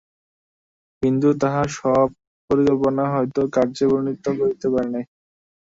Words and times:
হিন্দু 1.03 1.29
তাহার 1.41 1.67
সব 1.77 2.07
পরিকল্পনা 2.49 3.03
হয়তো 3.13 3.41
কার্যে 3.55 3.83
পরিণত 3.91 4.25
করিতে 4.39 4.67
পারে 4.73 4.89
নাই। 4.93 5.05